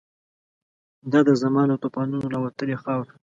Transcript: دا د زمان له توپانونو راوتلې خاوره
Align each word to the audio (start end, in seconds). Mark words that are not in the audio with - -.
دا 1.11 1.19
د 1.27 1.29
زمان 1.41 1.65
له 1.69 1.77
توپانونو 1.83 2.31
راوتلې 2.33 2.75
خاوره 2.83 3.13